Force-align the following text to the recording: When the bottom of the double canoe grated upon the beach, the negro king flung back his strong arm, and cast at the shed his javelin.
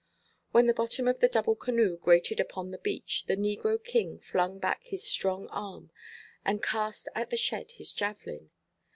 When 0.51 0.65
the 0.65 0.73
bottom 0.73 1.07
of 1.07 1.19
the 1.19 1.27
double 1.27 1.53
canoe 1.55 1.95
grated 1.95 2.39
upon 2.39 2.71
the 2.71 2.79
beach, 2.79 3.25
the 3.27 3.37
negro 3.37 3.77
king 3.77 4.17
flung 4.17 4.57
back 4.57 4.83
his 4.85 5.03
strong 5.03 5.47
arm, 5.49 5.91
and 6.43 6.63
cast 6.63 7.07
at 7.13 7.29
the 7.29 7.37
shed 7.37 7.73
his 7.73 7.93
javelin. 7.93 8.49